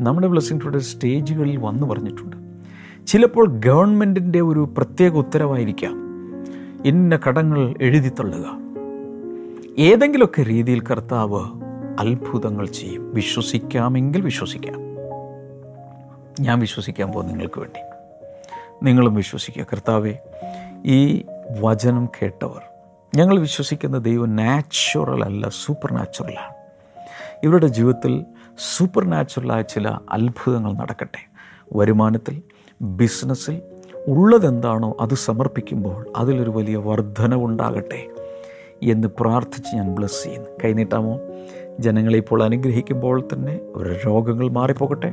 [0.00, 2.36] നമ്മുടെ ബ്ലസ്സിംഗ് ടുഡേ സ്റ്റേജുകളിൽ വന്നു പറഞ്ഞിട്ടുണ്ട്.
[3.06, 5.94] ചിലപ്പോൾ ഗവൺമെന്റിന്റെ ഒരു പ്രത്യേക ഉത്തരവായിരിക്കാം.
[6.84, 8.44] ഇന്ന കടങ്ങൾ എഴുതി തള്ളുക.
[9.78, 11.40] ഏതെങ്കിലുമൊക്കെ രീതിയിൽ കർത്താവ്
[12.00, 13.14] അത്ഭുതങ്ങൾ ചെയ്യും.
[13.14, 14.78] വിശ്വസിക്കാമെങ്കിൽ വിശ്വസിക്കാം.
[16.40, 17.91] ഞാൻ വിശ്വസിക്കാൻ പോകും നിങ്ങൾക്ക് വേണ്ടി.
[18.82, 19.62] നിങ്ങളും വിശ്വസിക്കുക.
[19.62, 20.14] കർത്താവെ
[20.86, 21.24] ഈ
[21.60, 22.62] വചനം കേട്ടവർ
[23.16, 26.54] ഞങ്ങൾ വിശ്വസിക്കുന്ന ദൈവം നാച്ചുറൽ അല്ല സൂപ്പർ നാച്ചുറലാണ്
[27.42, 28.24] ഇവരുടെ ജീവിതത്തിൽ
[28.76, 31.30] സൂപ്പർ നാച്ചുറലായ ചില അത്ഭുതങ്ങൾ നടക്കട്ടെ.
[31.72, 32.42] വരുമാനത്തിൽ
[32.82, 33.62] ബിസിനസ്സിൽ
[34.08, 38.06] ഉള്ളതെന്താണോ അത് സമർപ്പിക്കുമ്പോൾ അതിലൊരു വലിയ വർധനവുണ്ടാകട്ടെ
[38.82, 40.48] എന്ന് പ്രാർത്ഥിച്ച് ഞാൻ ബ്ലസ് ചെയ്യുന്നു.
[40.64, 41.20] കൈനീട്ടാമോ
[41.80, 45.12] ജനങ്ങളെ ഇപ്പോൾ അനുഗ്രഹിക്കുമ്പോൾ തന്നെ അവരുടെ രോഗങ്ങൾ മാറിപ്പോകട്ടെ.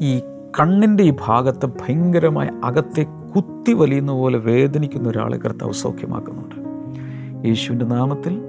[0.00, 0.22] ഈ
[0.60, 6.56] കണ്ണിന്റെ ഈ ഭാഗത്ത് ഭയങ്കരമായ അകത്തെ കുത്തി വലിയുന്ന പോലെ വേദനിക്കുന്ന ഒരാളെ കർത്താവ് സൗഖ്യമാക്കുന്നുണ്ട്.
[7.48, 8.42] യേശുവിന്റെ നാമത്തിൽ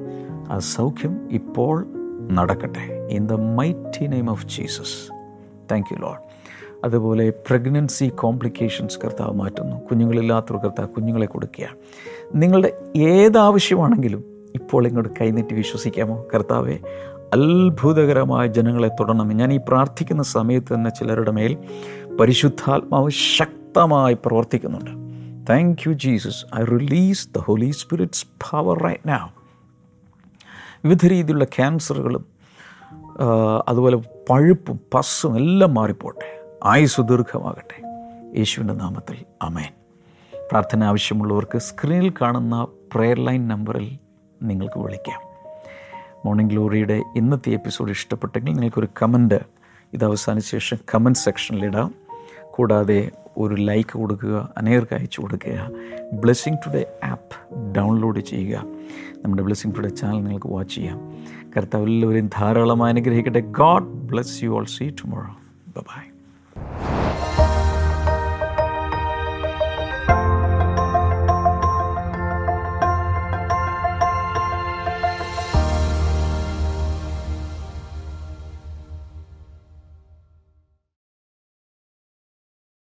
[0.50, 1.88] ആ സൗഖ്യം ഇപ്പോൾ
[2.32, 3.08] നടക്കട്ടെ.
[3.12, 5.12] In the mighty name of Jesus
[5.72, 6.20] thank you Lord
[6.84, 9.76] അതുപോലെ പ്രഗ്നൻസി കോംപ്ലിക്കേഷൻസ് കർത്താവ് മാറ്റുന്നു.
[9.76, 11.70] കുഞ്ഞുങ്ങളില്ലാത്തവർ കർത്താവ് കുഞ്ഞുങ്ങളെ കൊടുക്കുക.
[12.36, 14.24] നിങ്ങളുടെ ഏതാവശ്യമാണെങ്കിലും
[14.56, 16.26] ഇപ്പോൾ ഇങ്ങോട്ട് കൈനീട്ടി വിശ്വസിക്കാമോ?
[16.36, 16.78] കർത്താവെ
[17.34, 21.58] അത്ഭുതകരമായ ജനങ്ങളെ തുടരണം ഞാൻ ഈ പ്രാർത്ഥിക്കുന്ന സമയത്ത് തന്നെ ചിലരുടെ മേൽ
[22.20, 24.92] പരിശുദ്ധാത്മാവ് ശക്തമായി പ്രവർത്തിക്കുന്നുണ്ട്.
[25.50, 29.30] Thank you Jesus I release the Holy Spirit's power right now
[30.86, 32.26] വിവിധ രീതിയിലുള്ള ക്യാൻസറുകളും
[33.68, 33.98] അതുപോലെ
[34.30, 36.30] പഴുപ്പും പസ്സും എല്ലാം മാറിപ്പോട്ടെ.
[36.64, 37.78] ആയുസ് ദീർഘമാകട്ടെ.
[38.38, 39.18] യേശുവിന്റെ നാമത്തിൽ.
[39.42, 39.72] അമേൻ
[40.52, 43.98] പ്രാർത്ഥന ആവശ്യമുള്ളവർക്ക് സ്ക്രീനിൽ കാണുന്ന പ്രെയർ ലൈൻ നമ്പറിൽ
[44.44, 45.27] നിങ്ങൾക്ക് വിളിക്കാം.
[46.28, 49.40] മോർണിംഗ് ഗ്ലോറിയുടെ ഇന്നത്തെ എപ്പിസോഡ് ഇഷ്ടപ്പെട്ടെങ്കിൽ നിങ്ങൾക്കൊരു കമന്റ്
[49.94, 51.94] ഇത് അവസാനിച്ച ശേഷം കമന്റ് സെക്ഷനിലിടാം
[52.52, 55.70] കൂടാതെ ഒരു ലൈക്ക് കൊടുക്കുക അനേകർക്ക് അയച്ചു കൊടുക്കുക.
[56.14, 58.64] ബ്ലെസ്സിങ് ടുഡേ ആപ്പ് ഡൗൺലോഡ് ചെയ്യുക.
[59.24, 61.00] നമ്മുടെ ബ്ലെസ്സിങ് ടുഡേ ചാനൽ നിങ്ങൾക്ക് വാച്ച് ചെയ്യാം.
[61.58, 63.40] കർത്താവ് എല്ലാവരെയും ധാരാളം അനുഗ്രഹിക്കട്ടെ.
[63.40, 65.34] God bless you all see tomorrow
[65.78, 66.04] bye